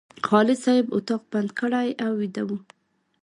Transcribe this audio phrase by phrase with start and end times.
[0.27, 2.49] خالد صاحب اتاق بند کړی او ویده و.